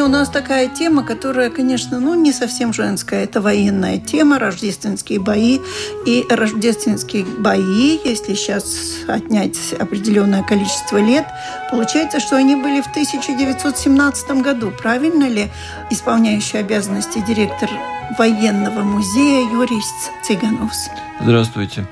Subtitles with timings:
[0.00, 3.22] Сегодня у нас такая тема, которая, конечно, ну, не совсем женская.
[3.22, 5.58] Это военная тема, рождественские бои.
[6.06, 11.26] И рождественские бои, если сейчас отнять определенное количество лет,
[11.70, 14.70] получается, что они были в 1917 году.
[14.70, 15.50] Правильно ли
[15.90, 17.68] исполняющий обязанности директор
[18.16, 19.82] военного музея Юрий
[20.24, 20.88] Цыгановс?
[21.20, 21.86] Здравствуйте.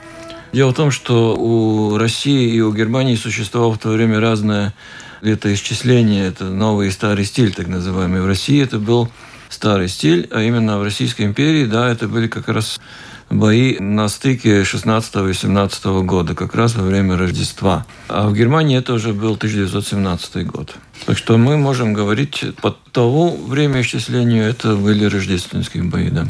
[0.55, 4.73] Дело в том, что у России и у Германии существовало в то время разное
[5.21, 8.21] летоисчисление, это новый и старый стиль, так называемый.
[8.21, 9.09] В России это был
[9.49, 12.81] старый стиль, а именно в Российской империи, да, это были как раз
[13.31, 17.87] бои на стыке 16 и 17 года, как раз во время Рождества.
[18.09, 20.75] А в Германии это уже был 1917 год.
[21.07, 26.27] Так что мы можем говорить, по тому время исчислению это были рождественские бои, да.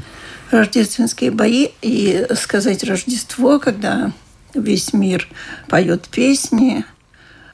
[0.51, 4.13] Рождественские бои и сказать Рождество, когда
[4.55, 5.29] весь мир
[5.69, 6.85] поет песни,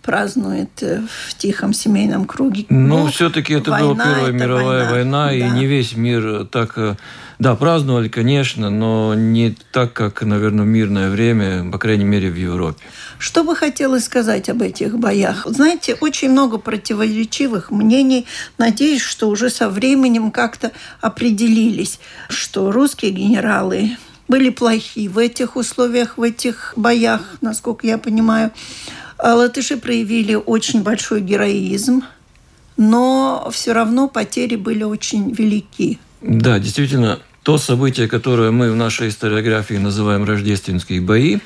[0.05, 2.67] празднует э, в тихом семейном круге.
[2.69, 5.35] Ну, все-таки это была Первая это мировая война, война да.
[5.35, 6.75] и не весь мир так...
[6.77, 6.97] Э,
[7.39, 12.37] да, праздновали, конечно, но не так, как, наверное, в мирное время, по крайней мере, в
[12.37, 12.85] Европе.
[13.19, 15.45] Что бы хотелось сказать об этих боях?
[15.47, 18.27] Знаете, очень много противоречивых мнений.
[18.57, 23.97] Надеюсь, что уже со временем как-то определились, что русские генералы
[24.29, 28.53] были плохи в этих условиях, в этих боях, насколько я понимаю.
[29.19, 32.03] А латыши проявили очень большой героизм,
[32.77, 35.99] но все равно потери были очень велики.
[36.21, 41.39] Да, действительно, то событие, которое мы в нашей историографии называем рождественские бои,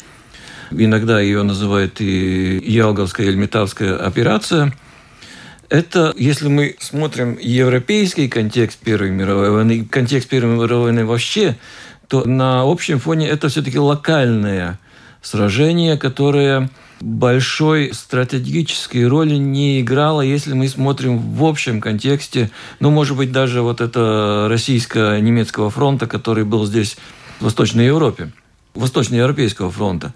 [0.70, 4.72] иногда ее называют и Ялговская или Метавская операция,
[5.68, 11.56] это, если мы смотрим европейский контекст Первой мировой войны, контекст Первой мировой войны вообще,
[12.06, 14.78] то на общем фоне это все-таки локальное
[15.20, 22.50] сражение, которое большой стратегической роли не играла, если мы смотрим в общем контексте,
[22.80, 26.96] ну, может быть, даже вот это российско-немецкого фронта, который был здесь,
[27.40, 28.32] в Восточной Европе,
[28.74, 30.12] Восточноевропейского фронта.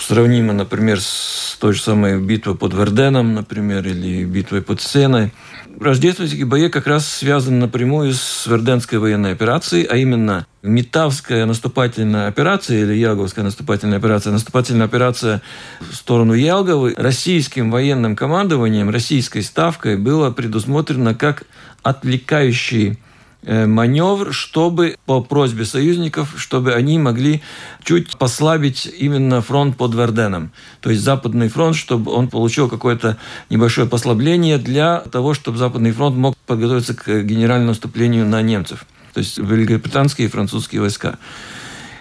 [0.00, 5.32] Сравнимо, например, с той же самой битвой под Верденом, например, или битвой под Сеной–
[5.80, 12.80] Рождественские бои как раз связаны напрямую с Верденской военной операцией, а именно Метавская наступательная операция
[12.80, 15.40] или Ялговская наступательная операция, наступательная операция
[15.80, 16.94] в сторону Ялговы.
[16.98, 21.44] Российским военным командованием, российской ставкой было предусмотрено как
[21.82, 22.98] отвлекающий
[23.42, 27.42] маневр, чтобы по просьбе союзников, чтобы они могли
[27.82, 30.52] чуть послабить именно фронт под Верденом.
[30.80, 33.16] То есть Западный фронт, чтобы он получил какое-то
[33.48, 38.84] небольшое послабление для того, чтобы Западный фронт мог подготовиться к генеральному наступлению на немцев.
[39.14, 41.18] То есть великобританские и французские войска.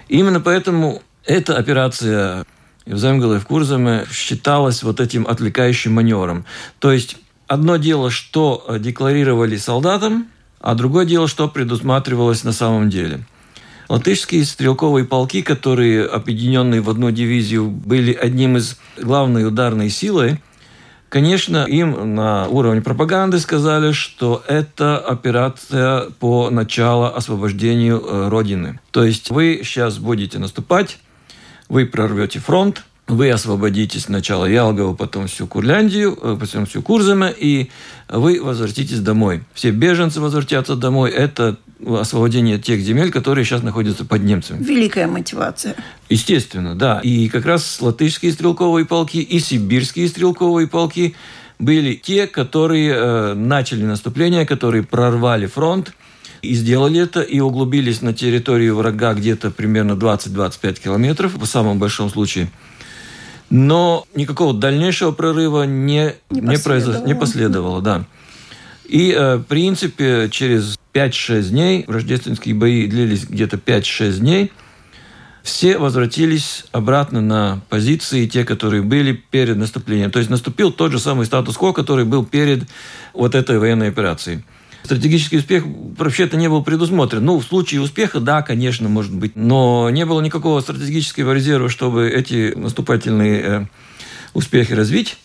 [0.09, 2.45] Именно поэтому эта операция
[2.85, 6.45] в Земгале и в Курзаме считалась вот этим отвлекающим маневром.
[6.79, 7.17] То есть
[7.47, 10.27] одно дело, что декларировали солдатам–
[10.59, 13.25] а другое дело, что предусматривалось на самом деле.
[13.87, 20.39] Латышские стрелковые полки, которые, объединенные в одну дивизию, были одним из главной ударной силой,
[21.09, 28.79] Конечно, им на уровне пропаганды сказали, что это операция по началу освобождению э, Родины.
[28.91, 30.99] То есть вы сейчас будете наступать,
[31.67, 37.69] вы прорвете фронт, вы освободите сначала Ялгову, потом всю Курляндию, э, потом всю Курзаме, и
[38.07, 39.43] вы возвратитесь домой.
[39.53, 41.09] Все беженцы возвратятся домой.
[41.09, 44.63] Это освобождение тех земель, которые сейчас находятся под немцами.
[44.63, 45.75] Великая мотивация.
[46.07, 46.99] Естественно, да.
[46.99, 51.15] И как раз латышские стрелковые полки и сибирские стрелковые полки
[51.57, 55.93] были те, которые э, начали наступление, которые прорвали фронт,
[56.43, 62.11] и сделали это, и углубились на территорию врага где-то примерно 20-25 километров, в самом большом
[62.11, 62.51] случае–
[63.49, 67.81] но никакого дальнейшего прорыва не, не, не, произошло, не последовало.
[67.81, 68.05] Да.
[68.85, 74.51] И, э, в принципе, через 5-6 дней, рождественские бои длились где-то 5-6 дней,
[75.43, 80.11] все возвратились обратно на позиции, те, которые были перед наступлением.
[80.11, 82.67] То есть наступил тот же самый статус-кво, который был перед
[83.13, 84.43] вот этой военной операцией.
[84.89, 87.23] Стратегический успех вообще-то не был предусмотрен.
[87.23, 92.09] Ну, в случае успеха, да, конечно, может быть, но не было никакого стратегического резерва, чтобы
[92.09, 93.65] эти наступательные э,
[94.33, 95.17] успехи развить.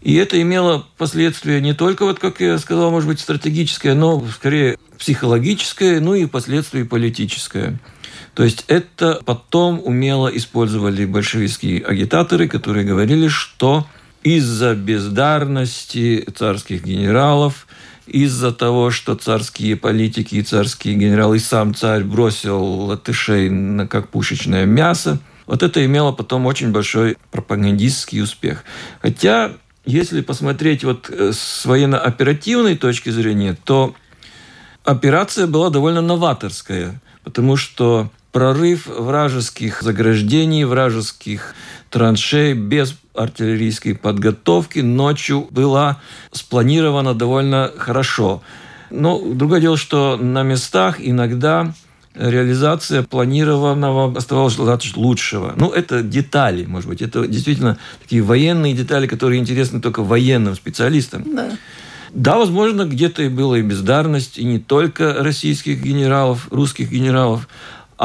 [0.00, 4.78] И это имело последствия не только, вот как я сказал, может быть, стратегическое, но скорее
[4.98, 7.78] психологическое, ну и последствия политическое.
[8.32, 13.86] То есть это потом умело использовали большевистские агитаторы, которые говорили, что
[14.22, 17.66] из-за бездарности царских генералов,
[18.06, 24.08] из-за того, что царские политики и царские генералы, и сам царь бросил латышей на как
[24.08, 28.64] пушечное мясо, вот это имело потом очень большой пропагандистский успех.
[29.00, 29.52] Хотя,
[29.84, 33.94] если посмотреть вот э, с военно-оперативной точки зрения, то
[34.84, 41.54] операция была довольно новаторская, потому что прорыв вражеских заграждений, вражеских
[41.90, 46.00] траншей без артиллерийской подготовки ночью была
[46.32, 48.42] спланирована довольно хорошо.
[48.90, 51.74] Но другое дело, что на местах иногда
[52.14, 54.58] реализация планированного оставалась
[54.96, 55.54] лучшего.
[55.56, 57.02] Ну, это детали, может быть.
[57.02, 61.24] Это действительно такие военные детали, которые интересны только военным специалистам.
[61.34, 61.50] Да.
[62.14, 67.48] Да, возможно, где-то и была и бездарность, и не только российских генералов, русских генералов,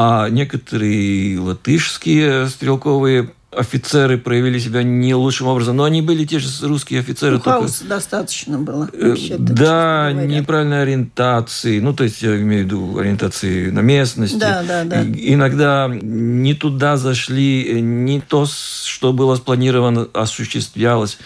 [0.00, 6.48] а некоторые латышские стрелковые офицеры проявили себя не лучшим образом, но они были те же
[6.68, 7.38] русские офицеры.
[7.38, 7.66] Ну, только...
[7.88, 8.88] достаточно было.
[8.92, 14.38] Э, да, неправильной ориентации, ну, то есть я имею в виду ориентации на местности.
[14.38, 15.02] Да, да, да.
[15.02, 21.18] Иногда не туда зашли, не то, что было спланировано, осуществлялось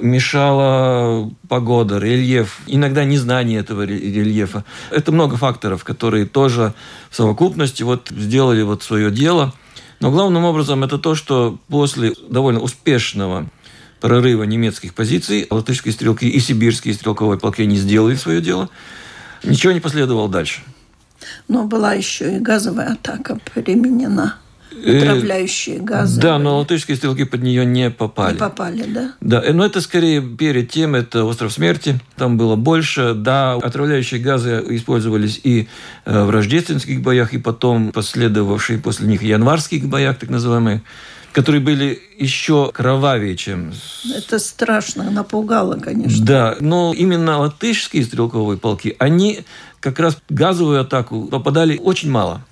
[0.00, 4.64] мешала погода, рельеф, иногда незнание этого рельефа.
[4.90, 6.74] Это много факторов, которые тоже
[7.10, 9.54] в совокупности вот сделали вот свое дело.
[10.00, 13.46] Но главным образом это то, что после довольно успешного
[14.00, 18.70] прорыва немецких позиций латышские стрелки и сибирские стрелковые полки не сделали свое дело.
[19.44, 20.62] Ничего не последовало дальше.
[21.48, 24.36] Но была еще и газовая атака применена.
[24.84, 26.20] Э, отравляющие газы.
[26.20, 28.34] Да, но латышские стрелки под нее не попали.
[28.34, 29.12] Не попали, да?
[29.20, 33.14] Да, э, но это скорее перед тем, это остров смерти, там было больше.
[33.14, 35.68] Да, отравляющие газы использовались и
[36.04, 40.82] э, в рождественских боях, и потом последовавшие после них январских боях, так называемые
[41.32, 43.72] которые были еще кровавее, чем...
[44.14, 46.24] Это страшно, напугало, конечно.
[46.24, 49.44] Да, но именно латышские стрелковые полки, они
[49.80, 52.44] как раз газовую атаку попадали очень мало.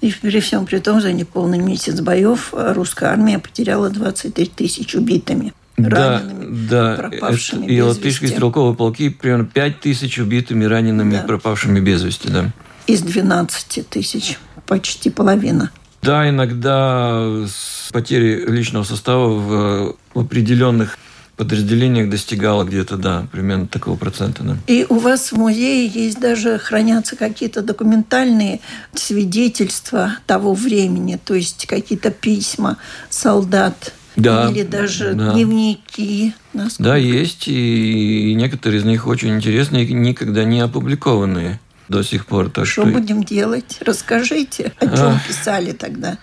[0.00, 5.52] И при всем при том, за неполный месяц боев русская армия потеряла 23 тысяч убитыми.
[5.76, 11.22] Ранеными, да, пропавшими это, И латышские стрелковые полки примерно 5 тысяч убитыми, ранеными, да.
[11.22, 12.28] пропавшими без вести.
[12.28, 12.50] Да.
[12.86, 15.70] Из 12 тысяч, почти половина.
[16.02, 20.98] Да, иногда с потерей личного состава в определенных
[21.40, 24.42] подразделениях достигала где-то, да, примерно такого процента.
[24.42, 24.58] Да.
[24.66, 28.60] И у вас в музее есть даже, хранятся какие-то документальные
[28.92, 32.76] свидетельства того времени, то есть какие-то письма
[33.08, 35.32] солдат, да, или даже да.
[35.32, 36.34] дневники.
[36.52, 36.82] Насколько?
[36.82, 41.58] Да, есть, и некоторые из них очень интересные, никогда не опубликованные
[41.88, 42.50] до сих пор.
[42.50, 43.78] Так что, что будем делать?
[43.80, 45.22] Расскажите, о чем а...
[45.26, 46.18] писали тогда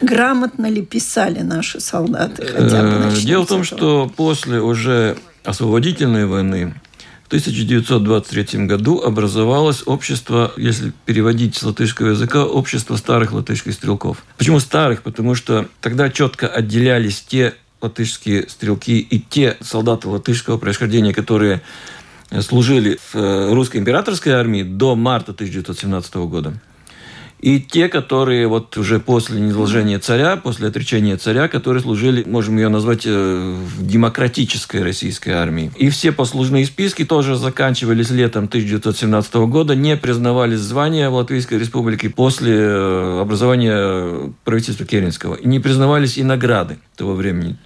[0.00, 2.46] грамотно ли писали наши солдаты?
[2.46, 6.74] Хотя бы э, Дело в том, что после уже освободительной войны
[7.24, 14.24] в 1923 году образовалось общество, если переводить с латышского языка, общество старых латышских стрелков.
[14.38, 15.02] Почему старых?
[15.02, 21.60] Потому что тогда четко отделялись те латышские стрелки и те солдаты латышского происхождения, которые
[22.40, 26.54] служили в э, русской императорской армии до марта 1917 года.
[27.40, 32.68] И те, которые вот уже после низложения царя, после отречения царя, которые служили, можем ее
[32.68, 35.70] назвать, э, в демократической российской армии.
[35.76, 42.10] И все послужные списки тоже заканчивались летом 1917 года, не признавались звания в Латвийской республике
[42.10, 45.36] после э, образования правительства Керенского.
[45.36, 47.56] И не признавались и награды того времени.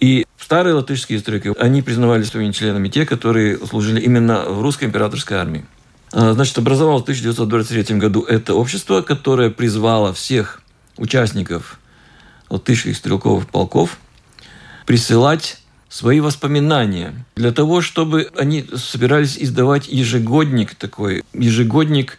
[0.00, 5.36] И старые латышские историки, они признавались своими членами те, которые служили именно в русской императорской
[5.36, 5.64] армии.
[6.12, 10.62] А, значит, образовалось в 1923 году это общество, которое призвало всех
[10.96, 11.78] участников
[12.48, 13.98] латышских стрелковых полков
[14.86, 22.18] присылать свои воспоминания для того, чтобы они собирались издавать ежегодник такой, ежегодник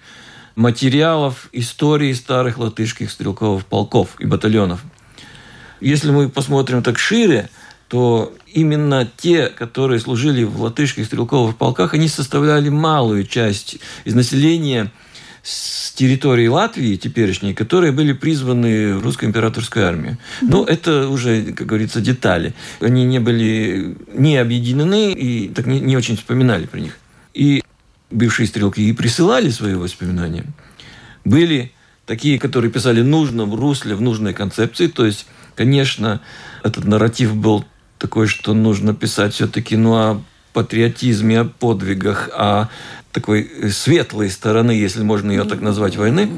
[0.55, 4.81] материалов истории старых латышских стрелковых полков и батальонов.
[5.81, 7.49] Если мы посмотрим так шире,
[7.89, 14.91] то именно те, которые служили в латышских стрелковых полках, они составляли малую часть из населения
[15.41, 20.19] с территории Латвии теперешней, которые были призваны в русскую императорскую армию.
[20.41, 22.53] Но это уже, как говорится, детали.
[22.79, 26.97] Они не были не объединены и так не, не очень вспоминали про них.
[27.33, 27.63] И
[28.11, 30.45] бывшие стрелки и присылали свои воспоминания.
[31.25, 31.71] Были
[32.05, 34.87] такие, которые писали в нужном русле, в нужной концепции.
[34.87, 36.21] То есть, конечно,
[36.63, 37.65] этот нарратив был
[37.99, 40.21] такой, что нужно писать все-таки ну, о
[40.53, 42.69] патриотизме, о подвигах, о
[43.11, 46.29] такой светлой стороны, если можно ее так назвать, войны.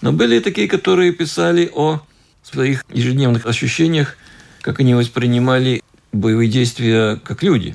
[0.00, 2.00] Но были и такие, которые писали о
[2.42, 4.16] своих ежедневных ощущениях,
[4.62, 5.82] как они воспринимали
[6.12, 7.74] боевые действия как люди.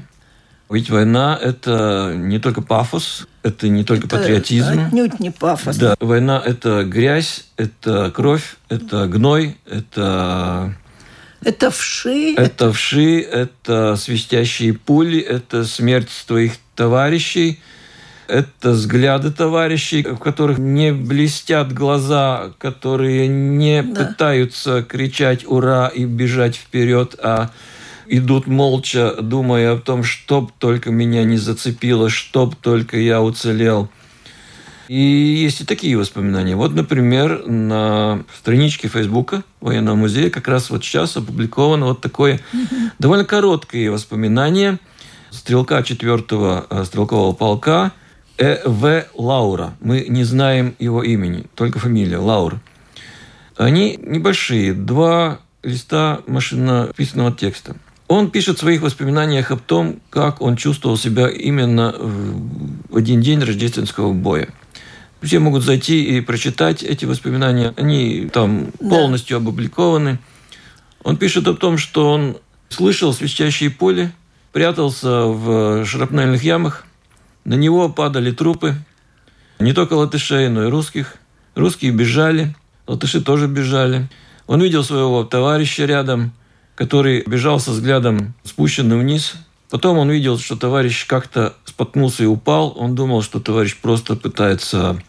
[0.70, 4.88] Ведь война– это не только пафос, это не только это патриотизм.
[4.88, 5.78] Отнюдь не пафос.
[5.78, 10.76] Да, война– это грязь, это кровь, это гной, это
[11.46, 12.36] это вши.
[12.36, 17.60] Это вши, это свистящие пули, это смерть твоих товарищей,
[18.28, 24.06] это взгляды товарищей, в которых не блестят глаза, которые не да.
[24.06, 27.52] пытаются кричать «Ура!» и бежать вперед, а
[28.08, 33.90] идут молча, думая о том, чтоб только меня не зацепило, чтоб только я уцелел–
[34.88, 36.56] и есть и такие воспоминания.
[36.56, 42.42] Вот, например, на страничке Фейсбука военного музея как раз вот сейчас опубликовано вот такое
[43.00, 44.80] довольно короткое воспоминание
[45.32, 47.92] стрелка 4-го э, стрелкового полка
[48.38, 48.58] э.
[48.66, 49.06] В.
[49.16, 49.74] Лаура.
[49.80, 52.60] Мы не знаем его имени, только фамилия Лаур.
[53.56, 57.75] Они небольшие, два листа машинописанного текста.
[58.10, 63.40] Он пишет в своих воспоминаниях о том, как он чувствовал себя именно в один день
[63.40, 64.50] рождественского боя–
[65.24, 67.74] все могут зайти и прочитать эти воспоминания.
[67.77, 68.89] Они там да.
[68.89, 70.20] полностью опубликованы.
[71.03, 72.38] Он пишет о том, что он
[72.70, 74.12] слышал свистящие поле,
[74.51, 76.86] прятался в шрапнельных ямах.
[77.46, 78.75] На него падали трупы.
[79.60, 81.15] Не только латышей, но и русских.
[81.56, 82.56] Русские бежали,
[82.88, 84.10] латыши тоже бежали.
[84.48, 86.34] Он видел своего товарища рядом,
[86.75, 89.36] который бежал со взглядом спущенным вниз.
[89.70, 92.74] Потом он видел, что товарищ как-то споткнулся и упал.
[92.77, 95.00] Он думал, что товарищ просто пытается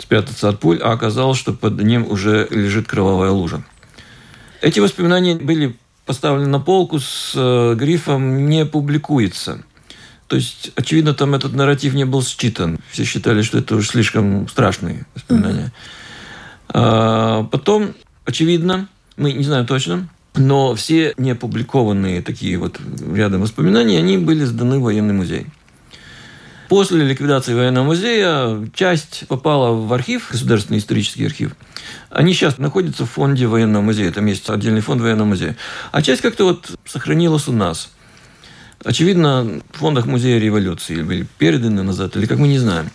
[0.00, 3.62] спрятаться от пуль, а оказалось, что под ним уже лежит кровавая лужа.
[4.60, 5.76] Эти воспоминания были
[6.06, 9.62] поставлены на полку с э, грифом «не публикуется».
[10.26, 12.78] То есть, очевидно, там этот нарратив не был считан.
[12.90, 15.72] Все считали, что это уж слишком страшные воспоминания.
[15.72, 16.70] Mm-hmm.
[16.74, 22.80] А потом, очевидно, мы не знаем точно, но все не опубликованные такие вот
[23.12, 25.46] рядом воспоминания, они были сданы в военный музей.
[26.70, 31.56] После ликвидации военного музея часть попала в архив, Государственный исторический архив.
[32.10, 35.56] Они сейчас находятся в фонде военного музея, там есть отдельный фонд военного музея.
[35.90, 37.90] А часть как-то вот сохранилась у нас.
[38.84, 42.88] Очевидно, в фондах музея революции были переданы назад, или как мы не знаем.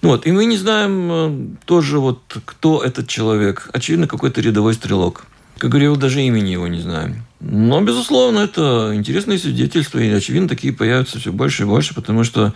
[0.00, 3.68] Ну вот, и мы не знаем э, тоже вот, кто этот человек.
[3.74, 5.26] Очевидно, какой-то рядовой стрелок.
[5.58, 7.26] Как говорил, даже имени его не знаем.
[7.40, 12.54] Но, безусловно, это интересные свидетельства, и, очевидно, такие появятся все больше и больше, потому что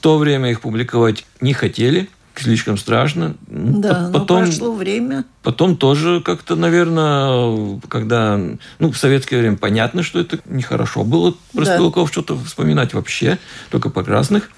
[0.00, 3.36] то время их публиковать не хотели, слишком страшно.
[3.46, 5.24] Да, потом, но прошло время.
[5.42, 8.40] Потом тоже как-то, наверное, когда...
[8.78, 11.74] Ну, в советское время понятно, что это нехорошо было про да.
[11.74, 13.38] стрелков что-то вспоминать вообще,
[13.70, 14.50] только по красных.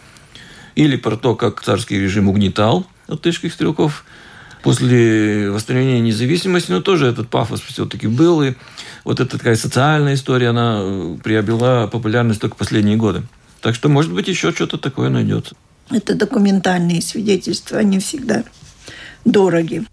[0.74, 4.04] Или про то, как царский режим угнетал латышских стрелков
[4.62, 8.42] после восстановления независимости, но тоже этот пафос все-таки был.
[8.42, 8.54] И
[9.04, 13.22] вот эта такая социальная история, она приобрела популярность только последние годы.
[13.62, 15.54] Так что, может быть, еще что-то такое найдется.
[15.88, 18.44] Это документальные свидетельства, они всегда
[19.24, 19.86] дороги.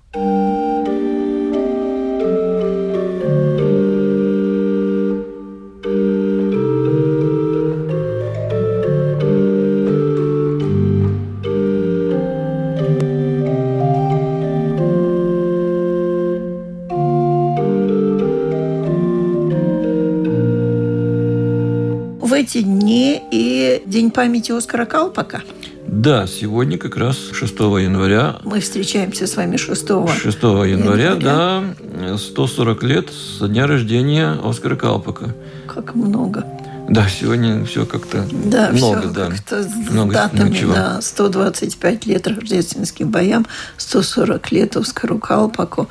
[22.50, 25.44] Эти дни и День памяти Оскара Калпака.
[25.86, 28.40] Да, сегодня как раз 6 января.
[28.44, 34.76] Мы встречаемся с вами 6, 6 января, января, да, 140 лет со дня рождения Оскара
[34.76, 35.36] Калпака.
[35.68, 36.44] Как много.
[36.90, 39.28] Да, сегодня все как-то да, много, все да.
[39.28, 40.74] Как-то с много датами, ничего.
[40.74, 43.46] да, 125 лет рождественским боям,
[43.78, 45.88] 140 лет Оскару Калпаку.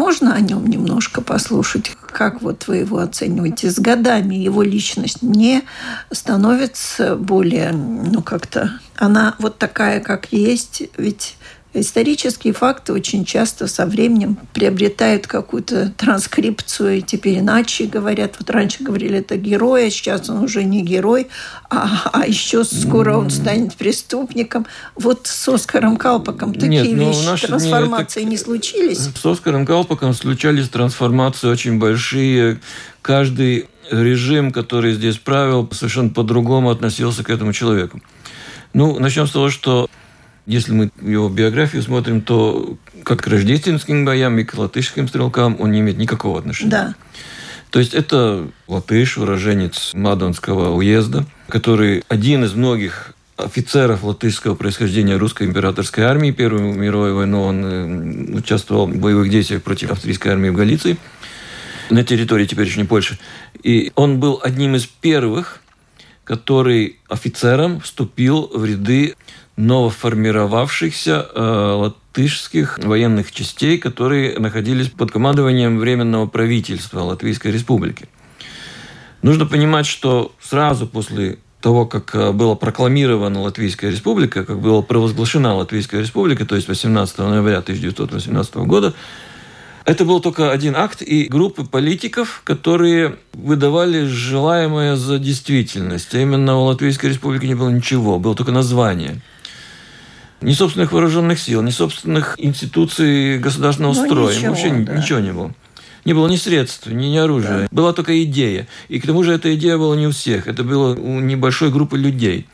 [0.00, 1.94] Можно о нем немножко послушать?
[2.10, 3.70] Как вот вы его оцениваете?
[3.70, 5.62] С годами его личность не
[6.10, 8.80] становится более, ну, как-то...
[8.96, 11.36] Она вот такая, как есть, ведь
[11.72, 18.34] Исторические факты очень часто со временем приобретают какую-то транскрипцию, и теперь иначе говорят.
[18.40, 21.28] Вот раньше говорили, это герой, а сейчас он уже не герой,
[21.68, 24.66] а, а еще скоро он станет преступником.
[24.96, 28.98] Вот с Оскаром Калпаком такие Нет, ну, вещи, трансформации дни, не случились?
[28.98, 32.60] С Оскаром Калпаком случались трансформации очень большие.
[33.00, 38.00] Каждый режим, который здесь правил, совершенно по-другому относился к этому человеку.
[38.72, 39.88] Ну, начнем с того, что
[40.50, 45.70] Если мы его биографию смотрим, то как к рождественским боям и к латышским стрелкам он
[45.70, 46.70] не имеет никакого отношения.
[46.70, 46.94] Да.
[47.70, 55.46] То есть это латыш, уроженец Мадонского уезда, который один из многих офицеров латышского происхождения русской
[55.46, 56.32] императорской армии.
[56.32, 60.98] Первую мировую войну он э, участвовал в боевых действиях против австрийской армии в Галиции
[61.90, 63.18] на территории теперешней Польши.
[63.62, 65.59] И он был одним из первых,
[66.30, 69.16] который офицером вступил в ряды
[69.56, 78.08] новоформировавшихся э, латышских военных частей, которые находились под командованием Временного правительства Латвийской Республики.
[79.22, 85.56] Нужно понимать, что сразу после того, как э, была прокламирована Латвийская Республика, как была провозглашена
[85.56, 88.94] Латвийская Республика, то есть 18 ноября 1918 года,
[89.84, 96.12] это был только один акт и группы политиков, которые выдавали желаемое за действительность.
[96.14, 99.20] Именно у Латвийской Республики не было ничего, было только название.
[100.42, 104.34] Ни собственных вооруженных сил, ни собственных институций государственного ну, строя.
[104.34, 104.96] Ничего, Вообще да.
[104.96, 105.54] ничего не было.
[106.04, 107.62] Не было ни средств, ни, ни оружия.
[107.62, 107.68] Да.
[107.70, 108.66] Была только идея.
[108.88, 110.46] И к тому же эта идея была не у всех.
[110.46, 112.46] Это было у небольшой группы людей.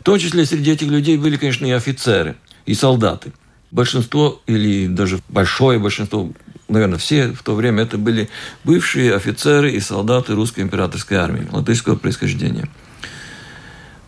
[0.00, 3.32] В том числе среди этих людей были, конечно, и офицеры, и солдаты.
[3.74, 6.32] Большинство, или даже большое большинство,
[6.68, 8.28] наверное, все в то время, это были
[8.62, 12.68] бывшие офицеры и солдаты русской императорской армии, латышского происхождения.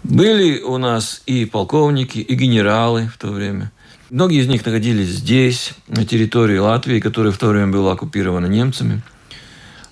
[0.05, 3.73] Были у нас и полковники, и генералы в то время.
[4.09, 9.03] Многие из них находились здесь, на территории Латвии, которая в то время была оккупирована немцами.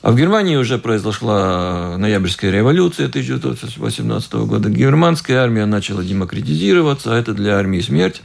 [0.02, 4.70] А в Германии уже произошла ноябрьская революция 1918 года.
[4.70, 8.22] Германская армия начала демократизироваться, а это для армии смерть.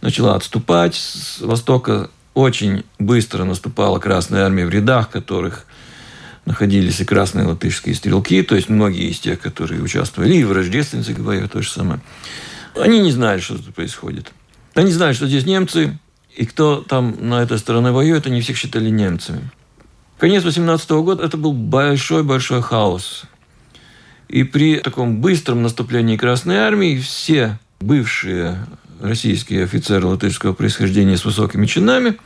[0.00, 0.94] Начала отступать.
[0.94, 5.66] С востока очень быстро наступала Красная армия, в рядах которых
[6.46, 11.20] находились и красные латышские стрелки, то есть многие из тех, которые участвовали и в рождественских
[11.20, 12.00] боях, то же самое.
[12.76, 14.32] Они не знали, что тут происходит.
[14.74, 15.98] Они знали, что здесь немцы,
[16.36, 19.50] и кто там на этой стороне воюет, они всех считали немцами.
[20.18, 23.24] Конец 18 года– это был большой-большой хаос.
[24.28, 28.64] И при таком быстром наступлении Красной Армии все бывшие
[29.00, 32.16] российские офицеры латышского происхождения с высокими чинами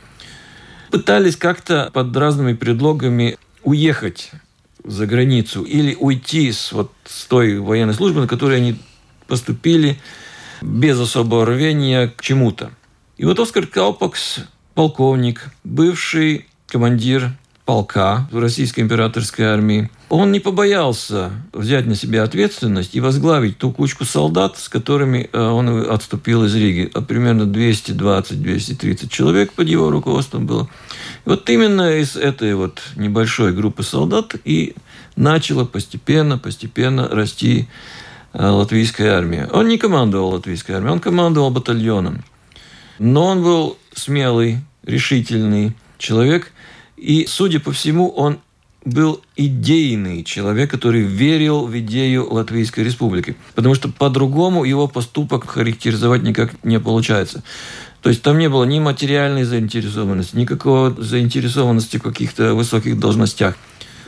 [0.91, 4.31] пытались как-то под разными предлогами уехать
[4.83, 8.77] за границу или уйти с, вот, с той военной службы, на которой они
[9.27, 9.99] поступили
[10.61, 12.71] без особого рвения к чему-то.
[13.17, 14.41] И вот Оскар Калпакс,
[14.73, 17.31] полковник, бывший командир
[17.65, 23.71] полка в российской императорской армии, он не побоялся взять на себя ответственность и возглавить ту
[23.71, 26.89] кучку солдат, с которыми э, он отступил из Риги.
[26.93, 30.69] А примерно 220-230 человек под его руководством было.
[31.25, 34.75] И вот именно из этой вот небольшой группы солдат и
[35.15, 37.67] начала постепенно, постепенно расти
[38.37, 39.47] Э, латвийской армии.
[39.53, 42.25] Он не командовал латвийской армией, он командовал батальоном.
[42.99, 46.51] Но он был смелый, решительный человек.
[46.97, 48.39] И, судя по всему, он
[48.85, 53.35] был идейный человек, который верил в идею Латвийской Республики.
[53.55, 57.43] Потому что по-другому его поступок характеризовать никак не получается.
[58.01, 63.57] То есть там не было ни материальной заинтересованности, никакого заинтересованности в каких-то высоких должностях.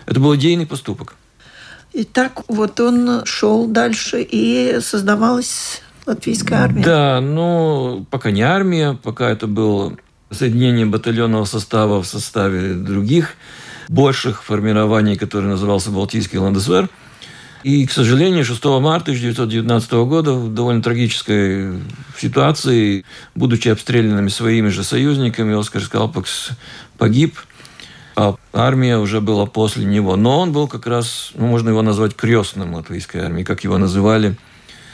[0.05, 1.15] Это был идейный поступок.
[1.93, 6.83] И так вот он шел дальше, и создавалась латвийская армия.
[6.83, 9.97] Да, ну, пока не армия, пока это было
[10.29, 13.33] соединение батальонного состава в составе других
[13.87, 16.89] больших формирований, который назывался Балтийский ландесвер.
[17.63, 21.73] И, к сожалению, 6 марта 1919 года в довольно трагической
[22.17, 23.03] ситуации,
[23.35, 26.51] будучи обстрелянными своими же союзниками, Оскар Скалпакс
[26.97, 27.37] погиб–
[28.17, 30.15] а армия уже была после него.
[30.15, 34.35] Но он был как раз, ну, можно его назвать крестным латвийской армии, как его называли.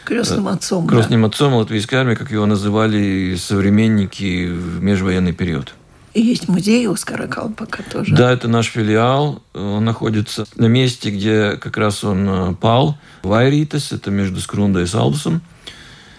[0.03, 0.85] Крестным отцом.
[0.85, 1.29] Крестным да.
[1.29, 5.73] отцом латвийской армии, как его называли современники в межвоенный период.
[6.13, 8.15] И есть музей Оскара Калпака тоже.
[8.15, 9.41] Да, это наш филиал.
[9.53, 12.97] Он находится на месте, где как раз он э, пал.
[13.23, 15.41] Вайритес, это между Скрундой и Салдусом.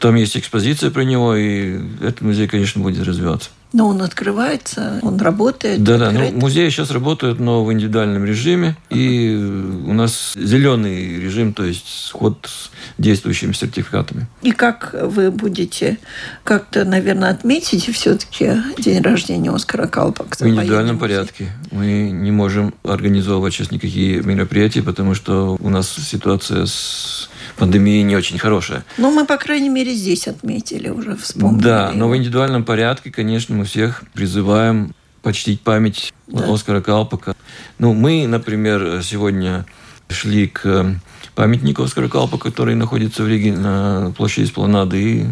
[0.01, 3.51] Там есть экспозиция про него, и этот музей, конечно, будет развиваться.
[3.75, 5.83] Но он открывается, он работает.
[5.83, 6.13] Да, да.
[6.13, 8.77] Ну, музеи сейчас работают, но в индивидуальном режиме.
[8.89, 14.29] И у нас зеленый режим, то есть сход с действующими сертификатами.
[14.43, 15.99] И как вы будете
[16.45, 20.45] как-то, наверное, отметить все-таки день рождения Оскара Калпакса?
[20.45, 21.51] В индивидуальном порядке.
[21.73, 28.17] Мы не можем организовывать сейчас никакие мероприятия, потому что у нас ситуация с пандемия не
[28.17, 28.85] очень хорошая.
[28.99, 31.63] Ну, мы, по крайней мере, здесь отметили уже, вспомнили.
[31.63, 36.53] Да, но в индивидуальном порядке, конечно, мы всех призываем почтить память да.
[36.53, 37.35] Оскара Калпака.
[37.79, 39.67] Ну, мы, например, сегодня
[40.09, 41.01] шли к
[41.35, 45.27] памятнику Оскара Калпа, который находится в Риге на площади Спланады, и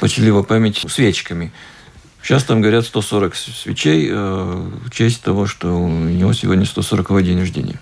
[0.00, 1.52] почили его память свечками.
[2.22, 7.38] Сейчас там горят 140 свечей э, в честь того, что у него сегодня 140 день
[7.38, 7.80] рождения.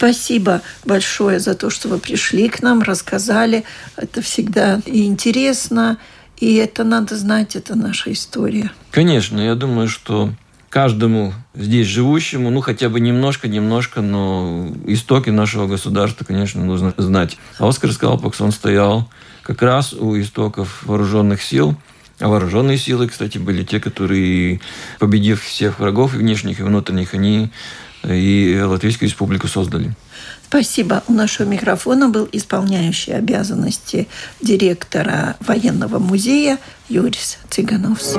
[0.00, 3.64] Спасибо большое за то, что вы пришли к нам, рассказали.
[3.98, 5.98] Это всегда и интересно,
[6.38, 8.70] и это надо знать, это наша история.
[8.92, 10.32] Конечно, я думаю, что
[10.70, 17.36] каждому здесь живущему, ну, хотя бы немножко-немножко, но истоки нашего государства, конечно, нужно знать.
[17.58, 19.06] А Оскар Скалпакс, он стоял
[19.42, 21.76] как раз у истоков вооруженных сил,
[22.20, 24.62] а вооруженные силы, кстати, были те, которые,
[24.98, 27.50] победив всех врагов, внешних и внутренних, они
[28.04, 29.92] и Латвийскую республику создали.
[30.46, 31.02] Спасибо.
[31.06, 34.08] У нашего микрофона был исполняющий обязанности
[34.40, 36.58] директора военного музея
[36.88, 38.16] Юрис Цыгановс.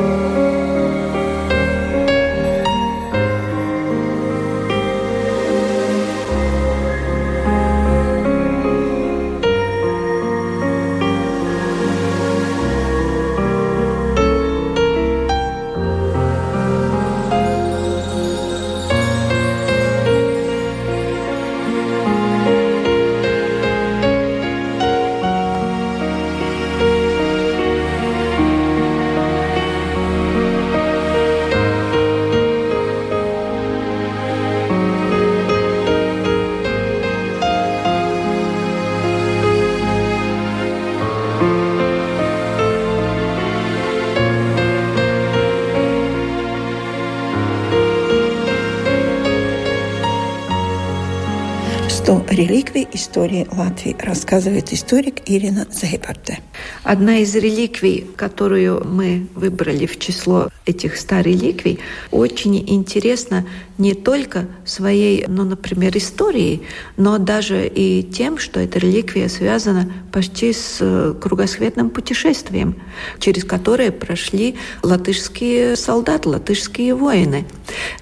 [53.21, 56.39] Истории Латвии, рассказывает историк Ирина Зейбарте.
[56.83, 61.79] Одна из реликвий, которую мы выбрали в число этих ста реликвий,
[62.09, 63.45] очень интересна
[63.77, 66.63] не только своей, ну, например, историей,
[66.97, 72.75] но даже и тем, что эта реликвия связана почти с э, кругосветным путешествием,
[73.19, 77.45] через которое прошли латышские солдаты, латышские воины.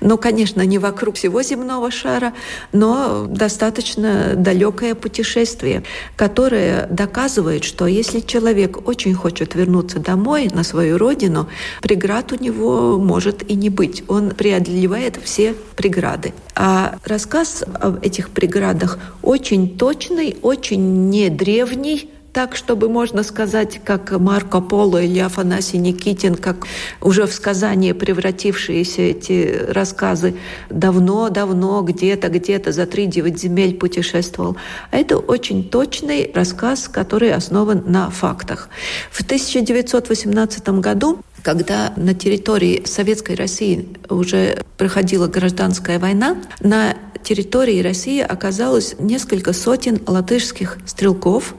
[0.02, 2.34] Ну, конечно, не вокруг всего земного шара,
[2.72, 5.84] но достаточно далекое путешествие,
[6.16, 11.48] которое доказывает, что если человек очень хочет вернуться домой, на свою родину,
[11.82, 14.04] преград у него может и не быть.
[14.08, 16.34] Он преодолевает все преграды.
[16.62, 24.12] А рассказ об этих преградах очень точный, очень не древний, так, чтобы можно сказать, как
[24.12, 26.68] Марко Поло или Афанасий Никитин, как
[27.02, 30.36] уже в сказание превратившиеся эти рассказы
[30.70, 34.58] давно-давно, где-то, где-то за три девять земель путешествовал.
[34.92, 38.70] А это очень точный рассказ, который основан на фактах.
[39.12, 48.22] В 1918 году когда на территории Советской России уже проходила гражданская война, на территории России
[48.22, 51.56] оказалось несколько сотен латышских стрелков,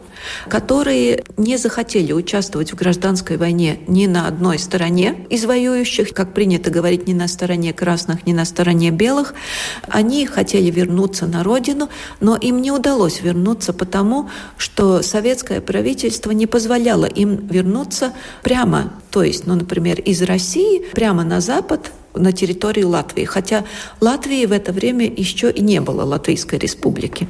[0.48, 6.70] которые не захотели участвовать в гражданской войне ни на одной стороне из воюющих, как принято
[6.70, 9.34] говорить, ни на стороне красных, ни на стороне белых.
[9.88, 11.88] Они хотели вернуться на родину,
[12.20, 19.22] но им не удалось вернуться потому, что советское правительство не позволяло им вернуться прямо, то
[19.22, 23.64] есть, ну, например, из России прямо на Запад на территории Латвии, хотя
[24.00, 27.28] Латвии в это время еще и не было Латвийской республики.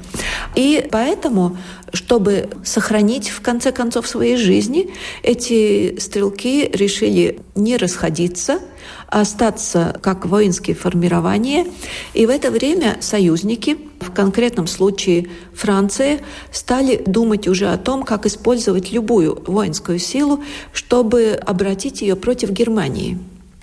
[0.55, 1.57] И поэтому,
[1.93, 4.91] чтобы сохранить в конце концов своей жизни,
[5.23, 8.61] эти стрелки решили не расходиться,
[9.09, 11.67] остаться как воинские формирования.
[12.15, 16.21] И в это время союзники, в конкретном случае Франция,
[16.53, 23.19] стали думать уже о том, как использовать любую воинскую силу, чтобы обратить ее против Германии.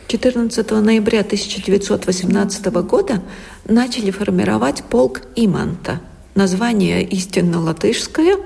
[0.07, 3.21] 14 ноября 1918 года
[3.65, 5.99] начали формировать полк Иманта.
[6.33, 8.37] Название истинно латышское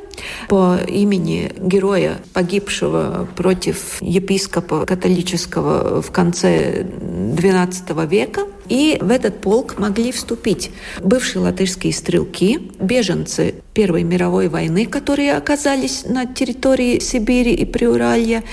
[0.47, 8.41] по имени героя, погибшего против епископа католического в конце XII века–
[8.71, 10.71] и в этот полк могли вступить
[11.03, 18.45] бывшие латышские стрелки, беженцы Первой мировой войны, которые оказались на территории Сибири и Приуралья,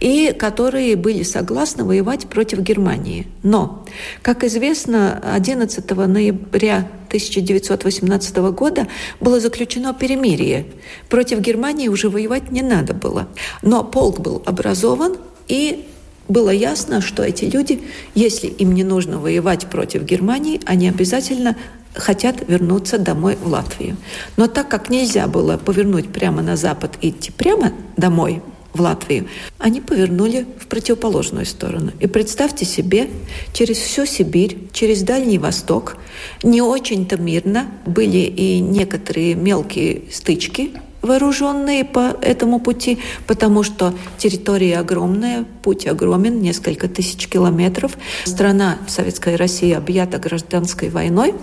[0.00, 3.26] и которые были согласны воевать против Германии.
[3.42, 3.84] Но,
[4.22, 8.86] как известно, 11 ноября 1918 года
[9.18, 10.66] было заключено перемирие.
[11.08, 13.26] Против Германии уже воевать не надо было.
[13.62, 15.16] Но полк был образован,
[15.48, 15.88] и
[16.28, 17.82] было ясно, что эти люди,
[18.14, 21.56] если им не нужно воевать против Германии, они обязательно
[21.94, 23.96] хотят вернуться домой в Латвию.
[24.36, 28.42] Но так как нельзя было повернуть прямо на запад и идти прямо домой,
[28.74, 31.92] в Латвию, они повернули в противоположную сторону.
[32.00, 33.08] И представьте себе,
[33.52, 35.96] через всю Сибирь, через Дальний Восток,
[36.42, 40.72] не очень-то мирно были и некоторые мелкие стычки
[41.04, 47.96] вооруженные по этому пути, потому что территория огромная, путь огромен, несколько тысяч километров.
[48.24, 51.34] Страна Советская Россия объята гражданской войной,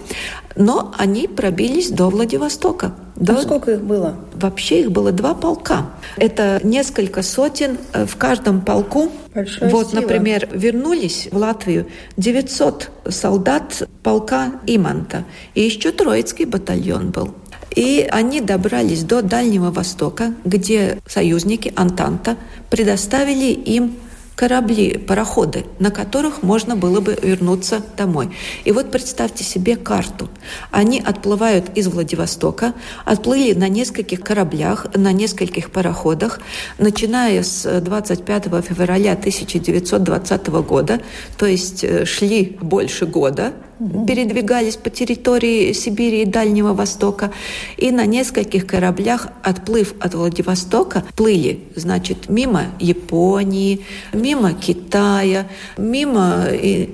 [0.55, 2.93] но они пробились до Владивостока.
[3.15, 3.37] До...
[3.37, 4.15] А сколько их было?
[4.33, 5.91] Вообще их было два полка.
[6.17, 9.11] Это несколько сотен э, в каждом полку.
[9.35, 10.01] Большая вот, сила.
[10.01, 15.25] например, вернулись в Латвию 900 солдат полка Иманта.
[15.53, 17.35] И еще Троицкий батальон был.
[17.75, 22.37] И они добрались до Дальнего Востока, где союзники Антанта
[22.69, 23.95] предоставили им
[24.41, 28.31] корабли, пароходы, на которых можно было бы вернуться домой.
[28.63, 30.29] И вот представьте себе карту.
[30.71, 32.73] Они отплывают из Владивостока,
[33.05, 36.39] отплыли на нескольких кораблях, на нескольких пароходах,
[36.79, 41.01] начиная с 25 февраля 1920 года,
[41.37, 43.53] то есть э, шли больше года
[44.07, 47.31] передвигались по территории Сибири и Дальнего Востока.
[47.77, 53.81] И на нескольких кораблях, отплыв от Владивостока, плыли, значит, мимо Японии,
[54.13, 56.45] мимо Китая, мимо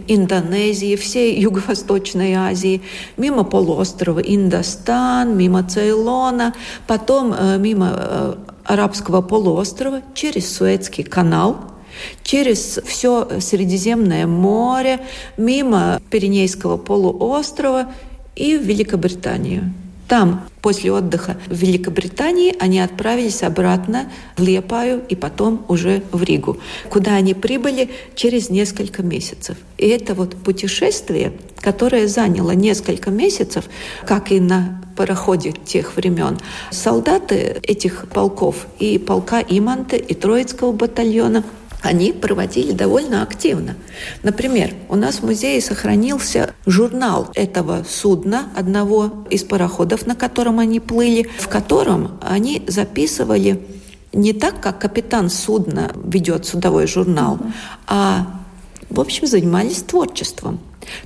[0.07, 2.81] Индонезии, всей Юго-Восточной Азии,
[3.17, 6.53] мимо полуострова Индостан, мимо Цейлона,
[6.87, 11.57] потом э, мимо э, Арабского полуострова через Суэцкий канал–
[12.23, 14.99] через все Средиземное море,
[15.37, 17.87] мимо Пиренейского полуострова
[18.35, 19.73] и в Великобританию.
[20.07, 26.57] Там, после отдыха в Великобритании, они отправились обратно в Лепаю и потом уже в Ригу,
[26.89, 29.57] куда они прибыли через несколько месяцев.
[29.77, 33.65] И это вот путешествие, которое заняло несколько месяцев,
[34.05, 36.39] как и на пароходе тех времен.
[36.71, 41.43] Солдаты этих полков и полка Иманта, и Троицкого батальона–
[41.87, 43.75] они проводили довольно активно.
[44.21, 50.81] Например, у нас в музее сохранился журнал этого судна, одного из пароходов, на котором они
[50.81, 53.61] плыли, в котором они записывали
[54.11, 57.39] не так, как капитан судна ведет судовой журнал,
[57.87, 58.27] а,
[58.89, 60.59] в общем, занимались творчеством.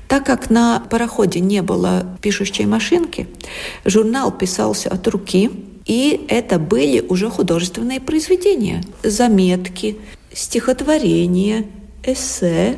[0.07, 3.27] Так как на пароходе не было пишущей машинки,
[3.85, 5.51] журнал писался от руки,
[5.85, 9.97] и это были уже художественные произведения, заметки,
[10.33, 11.65] стихотворения,
[12.03, 12.77] эссе,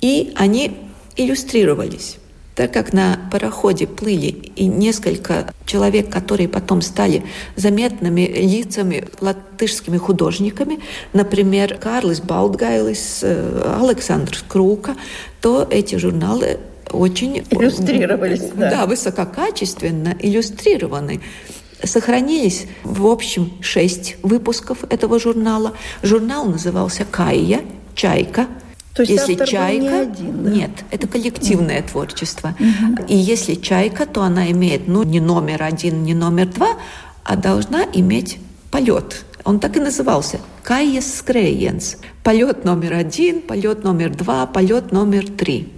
[0.00, 0.76] и они
[1.16, 2.18] иллюстрировались.
[2.54, 7.24] Так как на пароходе плыли и несколько человек, которые потом стали
[7.56, 10.80] заметными лицами латышскими художниками,
[11.14, 14.96] например, Карлис Балтгайлис, э, Александр Скрука,
[15.40, 16.58] то эти журналы
[16.90, 18.70] очень иллюстрировались, да.
[18.70, 21.22] да, высококачественно иллюстрированы.
[21.84, 25.72] Сохранились, в общем, шесть выпусков этого журнала.
[26.02, 27.62] Журнал назывался «Кайя»,
[27.94, 28.46] «Чайка»,
[28.94, 30.50] то есть если чайка, не один, да?
[30.50, 31.90] нет, это коллективное mm.
[31.90, 32.54] творчество.
[32.58, 33.06] Mm-hmm.
[33.08, 36.76] И если чайка, то она имеет, ну, не номер один, не номер два,
[37.24, 38.38] а должна иметь
[38.70, 39.24] полет.
[39.44, 41.96] Он так и назывался Кайес Скрейенс.
[42.22, 45.72] Полет номер один, полет номер два, полет номер три.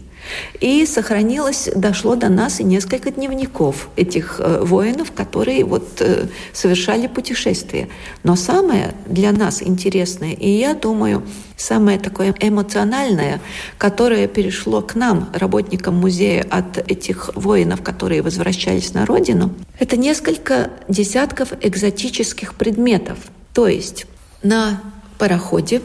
[0.61, 7.07] И сохранилось, дошло до нас и несколько дневников этих э, воинов, которые вот э, совершали
[7.07, 7.89] путешествия.
[8.23, 11.23] Но самое для нас интересное, и я думаю,
[11.57, 13.41] самое такое эмоциональное,
[13.79, 20.71] которое перешло к нам, работникам музея, от этих воинов, которые возвращались на родину, это несколько
[20.89, 23.19] десятков экзотических предметов.
[23.53, 24.07] То есть
[24.43, 24.81] на
[25.19, 25.81] пароходе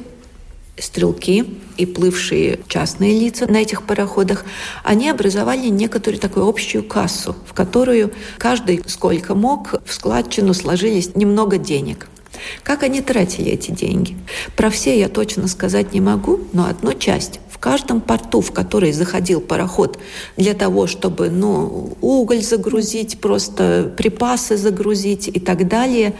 [0.79, 1.45] стрелки
[1.77, 4.45] и плывшие частные лица на этих пароходах,
[4.83, 11.57] они образовали некоторую такую общую кассу, в которую каждый сколько мог в складчину сложились немного
[11.57, 12.07] денег.
[12.63, 14.17] Как они тратили эти деньги?
[14.55, 18.93] Про все я точно сказать не могу, но одну часть в каждом порту, в который
[18.93, 19.99] заходил пароход
[20.37, 26.15] для того, чтобы ну, уголь загрузить, просто припасы загрузить и так далее,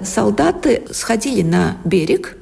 [0.00, 2.36] солдаты сходили на берег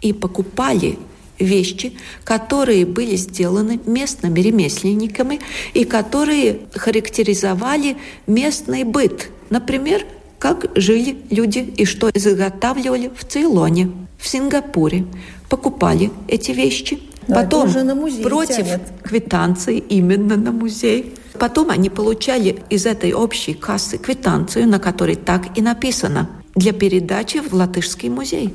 [0.00, 0.98] и покупали
[1.38, 1.92] вещи,
[2.24, 5.40] которые были сделаны местными ремесленниками
[5.74, 7.96] и которые характеризовали
[8.26, 9.30] местный быт.
[9.50, 10.04] Например,
[10.38, 15.04] как жили люди и что изготавливали в Цейлоне, в Сингапуре.
[15.48, 17.00] Покупали эти вещи.
[17.26, 18.82] Но Потом уже на музей против тянет.
[19.02, 21.14] квитанции именно на музей.
[21.38, 27.38] Потом они получали из этой общей кассы квитанцию, на которой так и написано для передачи
[27.38, 28.54] в Латышский музей.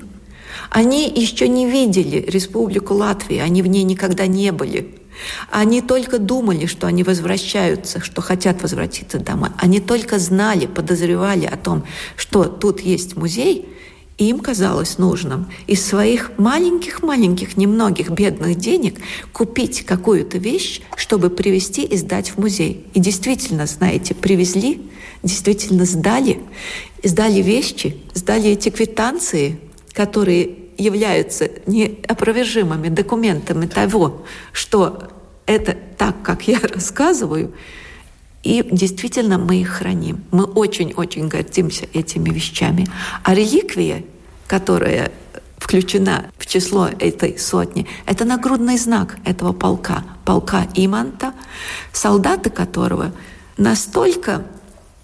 [0.69, 4.95] Они еще не видели Республику Латвии, они в ней никогда не были.
[5.51, 9.49] Они только думали, что они возвращаются, что хотят возвратиться домой.
[9.57, 11.83] Они только знали, подозревали о том,
[12.15, 13.69] что тут есть музей,
[14.17, 18.99] им казалось нужным из своих маленьких-маленьких, немногих бедных денег
[19.31, 22.85] купить какую-то вещь, чтобы привезти и сдать в музей.
[22.93, 24.81] И действительно, знаете, привезли,
[25.23, 26.41] действительно сдали,
[27.03, 29.59] сдали вещи, сдали эти квитанции,
[29.93, 35.09] которые являются неопровержимыми документами того, что
[35.45, 37.53] это так, как я рассказываю,
[38.43, 40.23] и действительно мы их храним.
[40.31, 42.85] Мы очень-очень гордимся этими вещами.
[43.23, 44.03] А реликвия,
[44.47, 45.11] которая
[45.57, 51.33] включена в число этой сотни, это нагрудный знак этого полка, полка Иманта,
[51.93, 53.13] солдаты которого
[53.55, 54.45] настолько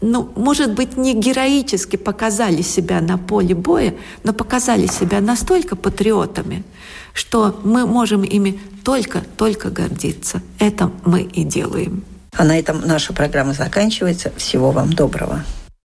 [0.02, 6.64] ну, может быть, не героически показали себя на поле боя, но показали себя настолько патриотами,
[7.14, 10.42] что мы можем ими только-только гордиться.
[10.58, 12.04] Это мы и делаем.
[12.38, 14.32] А на этом наша программа заканчивается.
[14.38, 15.44] Всего вам доброго.